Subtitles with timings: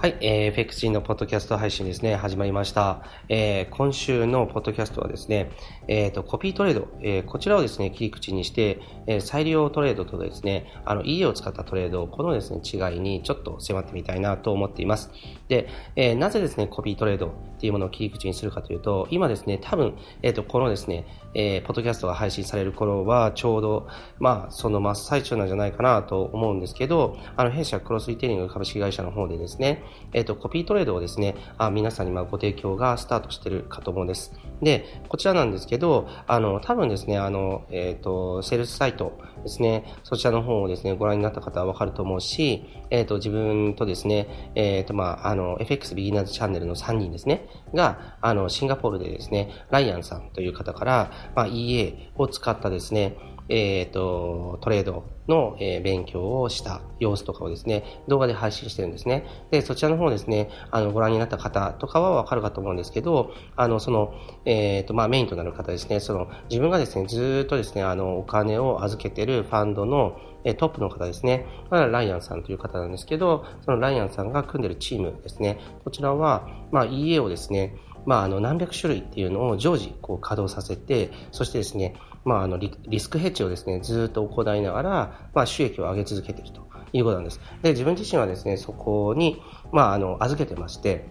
[0.00, 3.02] はい、えー、FX 人のポッドキャスト配信ですね、始まりました。
[3.28, 5.50] えー、今週のポッドキャストはですね、
[5.88, 15.10] えっ、と、コピートレード、えー、こちらをですね、切り口にして、えー、裁量トレードとですね、あの、EA を使ったトレード、このですね、違いにちょっと迫ってみたいなと思っています。
[15.48, 34.32] で、えー、なぜですね、コピートレードっていうものを切り口にするかというと、今ですね、多分、えっ、と、このですね、えー、ポッドキャストが配信される頃は、ちょうど、まあ、その真っ最中なんじゃないかなと思うんですけど、あの、弊社クロスリテイリング株式会社の方でですね、えっ、と、コピートレードをですね、あ皆さんにまあご提供がスタートしてるかと思うんです。
[34.62, 53.16] で、こちらなんですけど、あの、多分ですね、あの、えっ、と、セールスサイトですね、そちらの方をですね、ご覧になった方はわかると思うし、えっ、と、自分とですね、えっ、と、まあ、あの、FX ビギナーズチャンネルの3人ですね、が、あの、シンガポールでですね、ライアンさんという方から、まあ、EA を使ったですね、
[53.48, 59.24] えっ、と、トレードの、えー、勉強をした様子とかをですね、動画で配信してるんですね。
[59.50, 64.14] で、そちらの方ですね、あの、ご覧になった方とかはわかるかと思うんですけど、あの、その、
[64.44, 77.74] えっ、と、まあ、メインとなる方ですね、その、自分がですね、ずっとですね、あの、お金を預けてるファンドの、えトップの方ですね、まあ、ライアンさんという方なんですけど、そのライアンさんが組んでるチームですね、こちらは、まあ、EA をですね、
[78.08, 81.94] まあ、あの何百種類っていうのを常時こう稼働させて、そしてですね、
[82.24, 87.38] まあ、あのリスクヘッジをですね、ずっと行いながら、まあ、収益を上げ続けているということなんです。
[87.60, 89.42] で、自分自身はですね、そこに、
[89.72, 91.04] まあ、あの、預けてまして、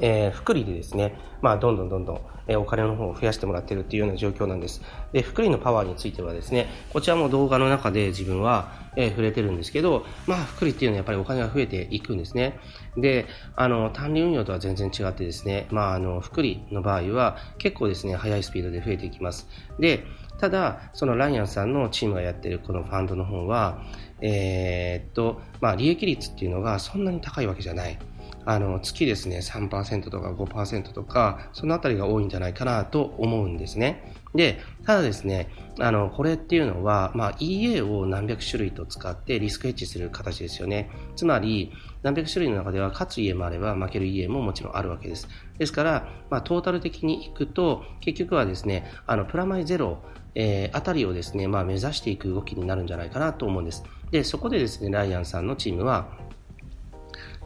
[0.00, 4.82] えー、福利でですね、まあ、どんどんどんどん、え、お金の方を増やしてもらっているというような状況なんです。
[5.12, 12.58] で、福利のパワーについてはですね、こちらも動画の中で自分は、えー、触れてるんですけど、まあ、福利っていうのはやっぱりお金が増えていくんですね。
[13.00, 13.26] で、
[13.56, 19.48] あの、単利運用とは全然違ってですね、まあ、あの、福利の場合は結構ですね、速いスピードで増えていきます。
[19.78, 20.04] で、
[20.38, 23.82] ただ、そのライアンさんのチームがやってるこのファンドの方は、
[24.20, 27.98] えー、っと、まあ、利益率っていうのがそんなに高いわけじゃない。
[28.44, 34.14] あの月ですね3%とか5%とかそのあたりが多いんじゃないかなと思うんですね。
[34.34, 35.48] で、ただですね、
[35.80, 40.90] あの、これっていうのは、まあ、EA を何百種類と使ってリスクヘッジする形ですよね。
[41.16, 41.72] つまり、
[42.02, 45.28] 何百種類の中では勝つ家もあれば負ける家ももちろんあるわけです。
[45.58, 49.98] ですから、まあ、トータル的にいくと、結局はですね、あの、プラマイゼロ、
[50.34, 53.82] えー、あたりをですね、まあ、目指していく動きになるんじゃないかなと思うんです。
[54.10, 56.08] で、そこでですね、ライアンさんのチームは、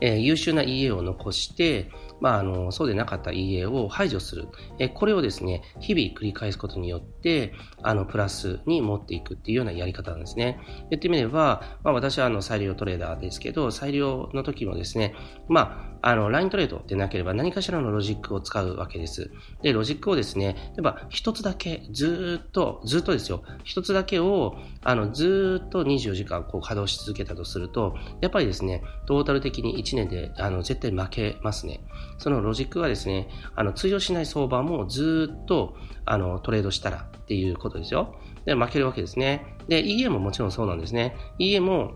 [0.01, 1.91] えー、優秀な家を残して、
[2.23, 4.47] まあ、あのそうでなかった EA を排除する、
[4.79, 7.53] え、これをですね日々繰り返すことによって
[7.83, 10.61] あのプラスに持っていくっていうようなやり方なんですね。
[10.89, 15.17] 言ってみれば、まあ、私はあの裁量トレーダーですけど裁量の時もですね、
[15.49, 19.31] まああ、のライントレードでなければ何かしらのロジックを使うわけです。
[19.63, 31.81] でロジックをですね例えば一つだけずっとずっとですよ一つだけをあのずっと24時間こう稼働し続けたとするとやっぱりですねトータル的に1年であの絶対負けますね。
[32.19, 35.75] そのロジックがですね、あの通用しない相場もずっと
[36.05, 38.15] あのトレードしたらっていうことですよ。
[38.45, 39.57] で、負けるわけですね。
[39.69, 41.17] で、EA ももちろんそうなんですね。
[41.39, 41.95] EA も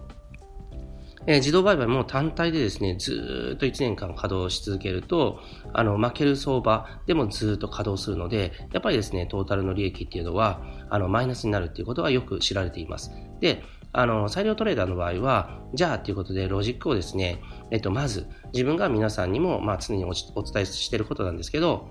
[1.27, 5.41] え、自動売買も単体でですね、ずっと1年間稼働し続けると、
[5.73, 13.11] あの、負ける相場でもずっと稼働するので、やっぱりですね、トータルの利益っていうのは、あの、マイナスになるっていうことがよく知られています。
[13.41, 21.89] で、あの、裁量トレーダーの場合は、じゃあっていうことでロジックをですね、えっと、まず、自分が皆さんにも、まあ、常にお伝えしていることなんですけど、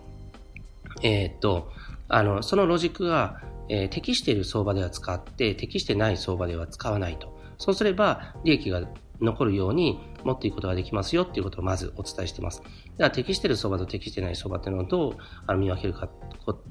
[1.04, 1.72] えー、っと、
[2.08, 7.36] あの、そのロジックが、えー、適している相場では使って、適してない相場では使わないと。
[7.58, 8.84] そうすれば、利益が
[9.22, 12.62] 残るように持っていくことができますよっていうことをまずお伝えしてます。
[12.98, 15.18] では適してる相場と適してない相場っていうのをどう
[15.48, 16.10] あの見分けるか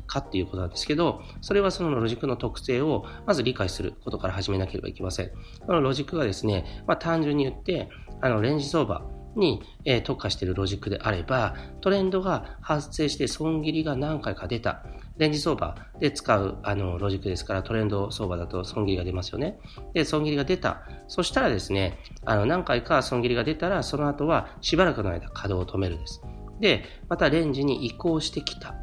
[0.06, 5.30] かっていうことなんですけど、それはそのロジックの特性をまず理解することから始めなければいけません。
[5.66, 7.88] このロジックがですね、まあ、単純に言って、
[8.20, 9.02] あのレンジ相場
[9.36, 14.84] に、え、特化しているロジックであれば、トレンドが発生して損切りが何回か出た。
[15.16, 19.58] レンジ相場で使うあのロジックですから、トレンド相場だと損切りが出ますよね。
[19.92, 20.82] で、損切りが出た。
[21.06, 26.22] そしたらですね、あの何回か損切りが出たら、その後はしばらくの間稼働を止めるです。
[26.60, 28.76] で、またレンジに移行してきたっ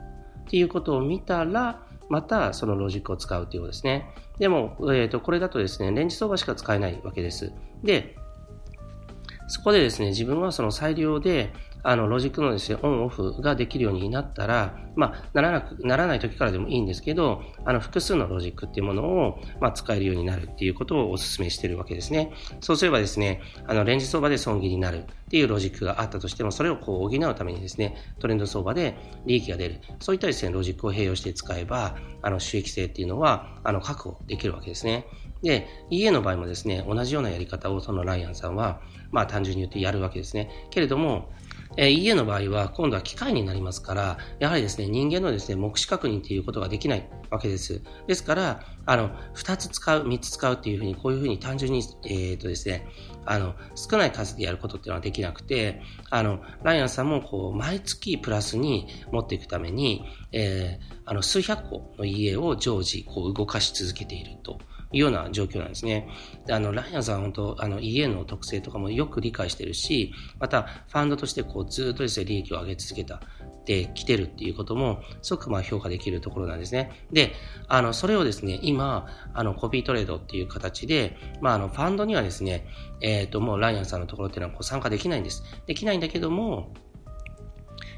[0.49, 4.13] ていうことを見たら、またそのロジックを使うということですね。
[4.37, 7.53] でも、えーと、これだとですね、レンジ相場しか使えないわけです。
[7.83, 8.15] で、
[9.51, 11.51] そこでですね、自分はその裁量で、
[11.83, 22.31] あの、ロジックのですね、オンオフができるようになったら、まあ、ならなく、ならない時からでもいいんですけど、あの、複数のロジックっていうものを、まあ、使えるようになるっていうことをお勧めしてるわけですね。
[22.61, 28.95] そうすればですね、あの、レンジ相場で損切りになるっていうロジックがあったとしても、それをこう補うためにですね、トレンド相場で
[29.25, 29.81] 利益が出る。
[29.99, 35.07] そういったですね、ロジックを併用して使えば、あの、収益性っていうのは、あの、確保できるわけですね。
[35.41, 40.49] で、EA の場合もですね、同じようなやり方をそのライアンさんは、まあ単純に言ってやるわけですね。
[40.69, 41.29] けれども、
[41.77, 47.81] えー、家の場合は今度は機械になりますから、やはりですね、人間のですね、目視確認っていうことができないわけです。
[48.07, 52.87] ですから、あの、二つ使う、三つ使うっていうふうに、こういうふうに単純に、えっ、とですね、
[53.25, 60.03] あの、少ない数でやることっていうのはできなくて、あの、ライアンさんもこう、毎月プラスに持っていくために、
[60.33, 64.59] えー、あの、数百個の家を常時、こう、動かし続けていると。
[64.93, 66.07] いうような状況なんですね。
[66.49, 73.21] あの、ライアンさんは本当、あの、EA の特性とかもよく理解してるし、また、ファンドとしてこう、ずっとですね、利益を上げ続けた。
[73.65, 77.05] できてるっていうことも、すごくまあ評価できるところなんですね。
[77.11, 77.33] で、
[77.67, 82.65] あの、それをですね、今、あの、コピートレードっていう形で、まあ、あの、ファンドにはですね、
[83.01, 85.43] えっ、ー、と、もうライアンさんのところっていうのはこう参加できないんです。
[85.67, 86.73] できないんだけども、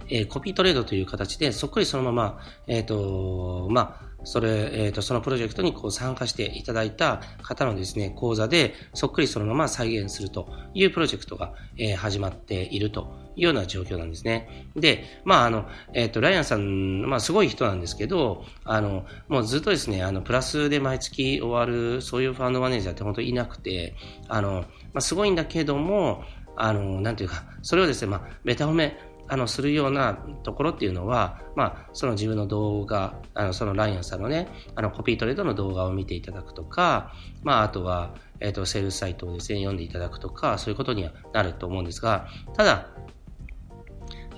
[0.10, 14.68] えー、コピートレードという形で、そっくりそのまま、えっ、ー、と、まあ、それ、えっ、ー、と、そのプロジェクトにこう参加していただいた方のですね、講座でそっくりそのまま再現するというプロジェクトが、えー、始まっているというような状況なんですね。
[14.76, 23.96] で、まあ、あの、えっ、ー、と、ライアンさん、まあ、すごい人なんですけど、あの、もうずっとですね、あの、プラスで毎月終わる、そういうファンドマネージャーって本当いなくて、
[24.28, 24.62] あの、
[24.94, 26.24] まあ、すごいんだけども、
[26.56, 28.98] あの、なんていうか、それをですね、まあ、ベタ褒め、
[29.34, 30.14] あの、するような
[30.44, 42.90] ところっていうのは、まあ、その自分の動画、あの、そのライアンさんのね、あの、コピートレードの動画を見ていただくとか、まあ、あとは、え、ー、と、セールスサイトをですね、読んでいただくとか、そういうことにはなると思うんですが、ただ、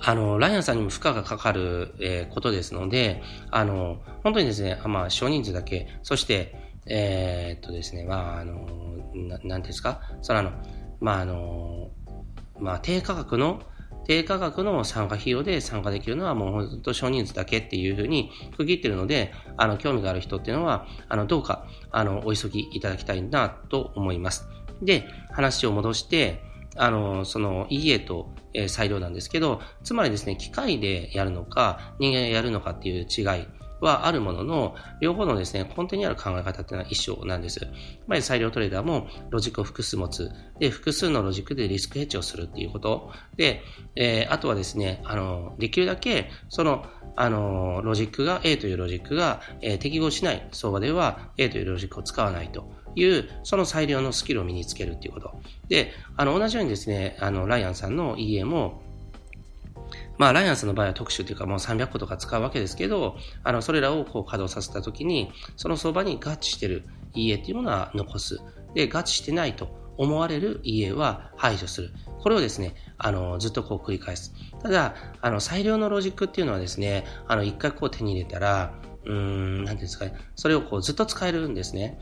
[0.01, 3.21] あの、ライアンさんにも負荷がかかる、えー、ことですので、
[3.51, 6.56] あの、本当にですね、まあ、少人数だけ、そして、
[6.86, 8.65] えー、っとですね、まあ、あの、
[9.13, 10.51] ななんですか、そのあの、
[11.01, 11.89] まあ、あの、
[12.62, 13.59] まあ、低価格の、
[14.08, 24.48] 低価格の参加費用で参加できるのはもう本当少人数だけっていうふうに区切ってるので、あの、興味がある人っていうのは、あの、どうか、あの、お急ぎいただきたいなと思います。
[24.82, 26.44] で、話を戻して、
[26.76, 33.48] あの、その EA と、えー、裁量なんですけど、つまりですね、機械でやるのか、人間がやるのかっていう違い
[33.88, 37.60] はあるものの、両方のですね、根底にある考え方っていうのは一緒なんです。
[37.60, 37.68] つ
[38.08, 40.32] まり裁量トレーダーもロジックを複数持つ。
[40.60, 43.12] で、複数のロジックでリスクヘッジをするっていうこと。
[43.38, 43.62] で、
[43.96, 46.86] えー、あとはですね、あの、できるだけ、その、
[47.16, 52.74] あの、ロジックが、A というロジックが、えー、適合しない相場では、A というロジックを使わないと。
[52.96, 55.40] いう、その裁量のスキルを身につけるっていうこと。
[55.68, 58.82] で、あの、同じようにですね、あの、ライアンさんの EA も、
[60.17, 66.83] まあ、ライアンさんの場合は特殊というかもう300個とか使うわけですけど、あの、それらをこう稼働させたときに、その相場に合致している
[67.13, 68.39] EA っていうものは残す。
[68.73, 71.91] で、合致してないと思われる EA は排除する。
[72.19, 74.33] これをですね、あの、ずっとこう繰り返す。
[74.62, 78.73] ただ、あの、最良のロジックっていうのはですね、あの、一回こう手に入れたら、
[79.06, 82.00] うーん、なんていうんですかね、それをこうずっと使えるんですね。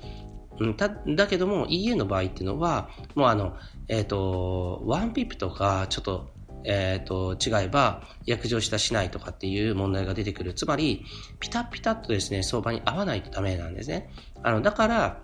[0.60, 3.58] うん、ただけども EA の場合っていうのは、もうあの、
[3.88, 6.33] えっ、ー、と、ワンピップとか、ちょっと
[6.66, 10.54] えっ、ー、と、違えば、約定したしないとかっていう問題が出てくる。
[10.54, 11.06] つまり、
[11.40, 14.10] ピタピタとですね、相場に合わないとダメなんですね。
[14.42, 15.22] あの、だから、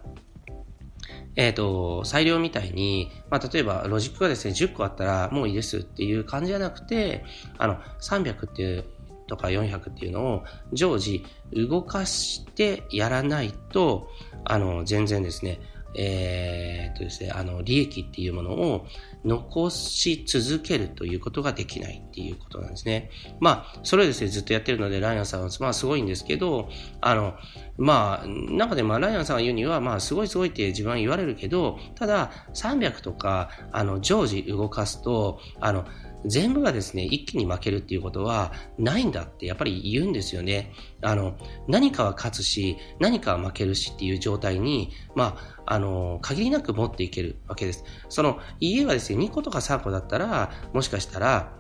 [1.36, 7.24] えっ、ー、と、裁量みたいに、まあ、例えば、ロジックがですね、10個あったらもういいですっていう感じじゃなくて、
[7.58, 8.86] あの、300っていう、
[9.28, 10.44] とか400っていうのを
[10.74, 14.10] 常時動かしてやらないと、
[14.44, 15.60] あの、全然ですね、
[15.96, 18.86] えー、っとですね、あの、利益っていうものを
[19.26, 23.10] 残し続けるということができないっていうことなんですね。
[23.40, 26.70] まあ、それをですね、ずっとやってるので、ライアンさんは、まあ、すごいんですけど、
[27.02, 27.34] あの、
[27.78, 35.86] まあ、中で、まあ、ライアンさんが言うには、まあ、すごいすごいって自分は言われるけど、ただ、300とか、あの、常時動かすと、あの、
[36.26, 40.74] 全部がですね、一気に負けるっていうことはないんだってやっぱり言うんですよね。
[41.02, 47.84] あの、何かは勝つし、何かは負けるしっていう状態に、まあ、あの、限りなく持っていけるわけです。
[48.10, 51.60] その、家はですね、2個とか3個だったら、もしかしたら、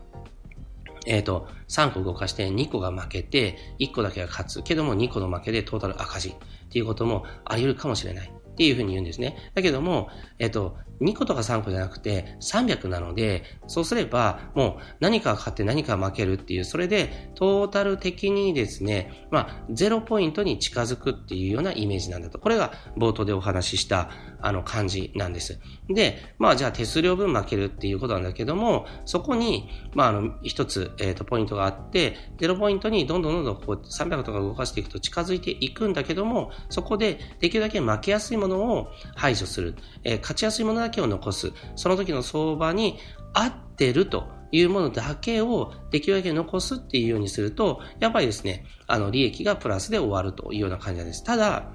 [1.05, 4.63] えっ、ー、と、3個動かして2個が負けて、1個だけが勝つ。
[4.63, 6.33] けども2個の負けでトータル赤字っ
[6.69, 8.31] ていうこともあり得るかもしれない。
[8.31, 9.51] っていうふうに言うんですね。
[9.55, 22.39] だけども、えっ、と、2個とか3個じゃなくて300なので、そうすればもう何か勝って何か負けるっていう、それでトータル的にですね、まあ0ポイントに近づくっていうようなイメージなんだと。
[22.39, 24.09] これが冒頭でお話しした
[24.41, 25.59] あの感じなんです。
[25.89, 39.75] で、まあじゃあ手数料分負けるっていうことなんだけども、そこに、まああの一つ、えっ、とポイントがあって、0ポイントにどんどんどんどんこう300とか動かしていくと近づいていくんだけども、そこでできるだけ負けやすいものを排除する。
[40.03, 41.51] えー、勝ちやすいものだけを残す。
[41.75, 42.99] その時の相場に
[43.33, 51.23] 合ってるというものだけをできるだけ残すっていうようにすると、やっぱりですね、あの、利益がプラスで終わるというような感じなんです。
[51.23, 51.71] ただ、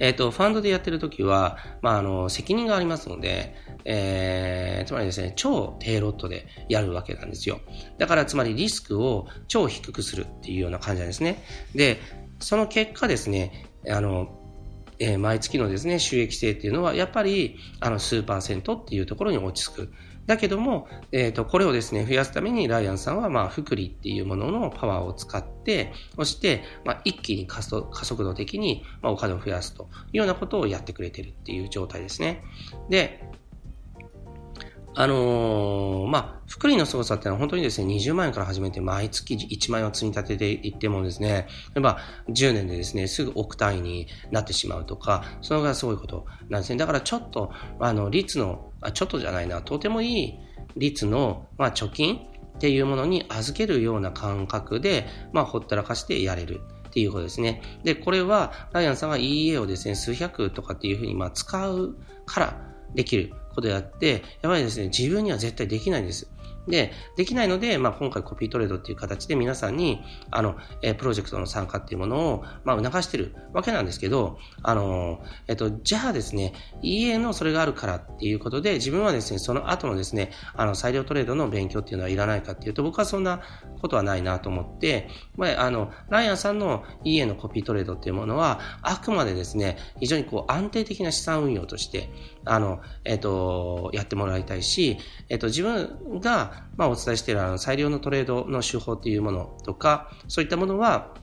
[0.00, 7.60] えっ、ー、と、ファンドでやってるときは、まあ、あの、責任がありますので、えー、つまりですね、超低ロットでやるわけなんですよ。
[7.98, 11.42] だから、つまりリスクを超低くするっていうような感じなんですね。
[11.74, 11.98] で、
[12.38, 14.37] その結果ですね、あの、
[14.98, 19.92] えー、毎月のですね、収益性っていうのは、やっぱり、あの、数パーセントっていうところに落ち着く。
[20.26, 32.42] だけども、えっ、ー、と、これをですね、増やすために、ライアンさんは、まあ、福利っていうもののパワーを使って、そして、まあ、一気に加速度的に、まあ、お金を増やすというようなことをやってくれてるっていう状態ですね。
[32.90, 33.24] で、
[35.00, 41.98] あのー、まあ、福利の操作ってのは本当にですね、20万円から始めて毎月1万円を積み立てていってもですね、例えば
[42.30, 46.78] 10年でですね、すぐ億単位になってしまうとか、そのぐらいすごいことなんですね。
[46.78, 50.34] だからちょっと、あの、率の、あ、ちょっとじゃないな、とてもいい
[50.76, 56.60] 率の、まあ、貯金っていうものに預けるような感覚で、まあ、ほったらかしてやれる。
[56.88, 57.62] っていうことですね。
[57.84, 62.56] で、これは、ライアンさんが EA をですね、数百とかっていうふうに、まあ、使うから
[62.94, 64.12] できることであって、
[64.42, 66.30] やっぱりですね、自分には絶対できないんです。
[66.68, 83.40] で、できないので、まあ、今回コピートレードっていう形で皆さんに、あの、えー、プロジェクトの参加っていうものを、まあ、促してるわけなんですけど、あの、えっと、じゃあですね、EA のそれがあるからっていうことで、自分はですね、その後のですね、あの、裁量トレードの勉強っていうのはいらないかっていうと、僕はそんな
[83.80, 92.10] ことはないなと思って、まあ、あの、ライアンさんの EA のコピートレードっていうものは、あくまでですね、非常にこう、安定的な資産運用として、
[92.48, 101.14] あの、えっと、やってもらいたいし、えっと、自分が、まあ、お伝えしているあの裁量のトレードの手法っていうものとか、そういったものは、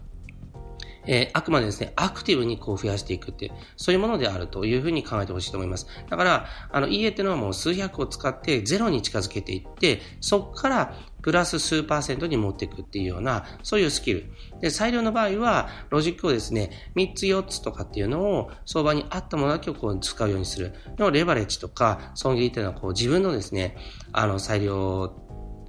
[1.07, 5.87] えー、あくまでですね、アクティブにこう増やしていくって、そういうものであるというふうに考えてほしいと思います。
[6.09, 14.25] だから、あの EA っていうのはもう数百を使ってゼロに近づけていって、そこからプラス数パーセントに持っていくっていうような、そういうスキル。
[14.61, 20.75] で、裁量の場合は、ロジックをですね、3つ4つとかっていうのを、相場に合ったものだけをこう使うようにする。
[20.97, 23.75] でも、レバレッジとか、損切りっていうのは、こう自分のですね、
[24.11, 25.15] あの、裁量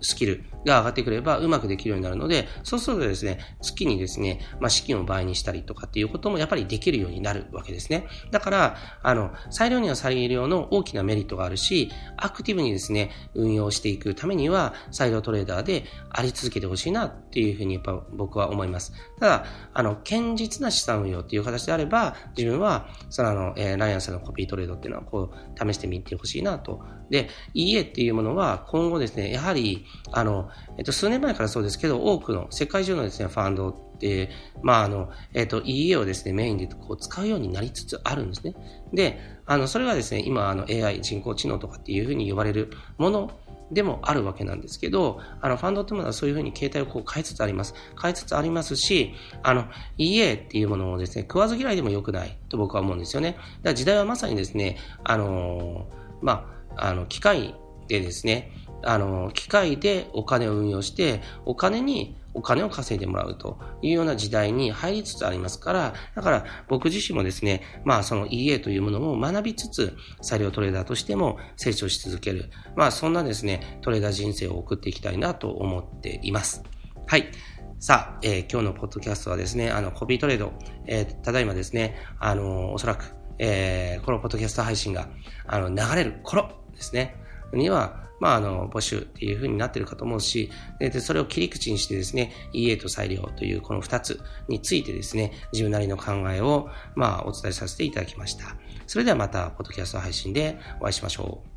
[0.02, 8.06] スキルが上がってくればうまくできるようになるので、そうするとですね、月にですね、まあ、資金を倍にしたりとかっていうこともやっぱりできるようになるわけですね。
[8.32, 18.92] だから、あの、裁量には裁量の大きなメリットがあるし、アクティブにですね、運用していくためには、裁量トレーダーであり続けてほしいなっていうふうにやっぱ僕は思います。
[19.20, 26.82] ただ、あの、堅実な資産運用っていう形であれば、自分は、そのあの、えー、ライアンさんのコピートレードっていうのはこう、試してみてほしいなと。
[27.10, 34.30] で、EA っていうものは今後ですね、やはり、あの、えっと、数年前からそうですけど、多くの、世界中のですね、ファンドって、
[34.62, 38.54] まあ、あの、えっと、EA をですね、メインでこう使うようになりつつあるんですね。
[38.92, 43.30] で、あの、それがですね、今、あの、AI、人工知能とかっていうふうに呼ばれるもの
[43.70, 47.74] でもあるわけなんですけど、あの、ファンドってものはそういうふうに形態をこう変えつつあります。
[48.00, 49.64] 変えつつありますし、あの、
[49.98, 53.32] EA っていうものをですね、食わず嫌いでも良くないと僕は思うんですよね。
[53.32, 55.88] だから時代はまさにですね、あの
[56.22, 57.54] まあ、あの、機械
[57.88, 58.52] でですね、
[58.82, 72.50] あの、機械でお金を運用して、お金にお金を稼いでもらうというような時代に入りつつありますから、だから僕自身もですね、まあその EA というものを学びつつ、裁量トレーダーとしても成長し続ける。
[72.76, 76.62] まあそんなですね、トレーダー人生を送っていきたいなと思っています。
[77.06, 77.30] はい。
[77.78, 80.52] さあ、えー、今日のポッドキャストはですね、あの、コピートレード、
[80.86, 85.08] えー、ただいまですね、あの、おそらく、えー、このポッドキャスト配信が、
[85.46, 87.16] あの、流れる頃ですね、
[87.52, 98.56] には、まあ、あの、募集っていう風になってるかと思うし、で、それを切り口にしてですね、EA と裁量というこの二つについてですね、自分なりの考えを、まあ、お伝えさせていただきました。
[98.86, 101.48] それではまた、ポッドキャスト配信でお会いしましょう。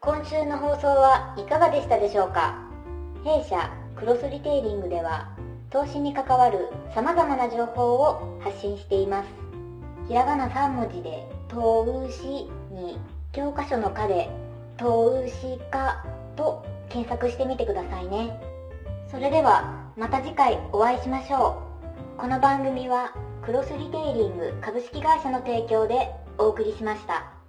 [0.00, 2.58] 今週の放送はいかがでしたでしょうか？
[3.24, 5.30] 弊社クロスリテイリングでは
[5.70, 9.28] 投資に関わる様々な情報を発信しています
[10.08, 12.98] ひらがな3文字で投資に
[13.30, 14.28] 教科書の課で
[14.82, 18.36] 投資家と検索してみてくださいね。
[19.08, 21.62] それではまた次回お会いしましょ
[22.16, 22.20] う。
[22.20, 27.41] この番組はクロスリテイリング株式会社の提供でお送りしました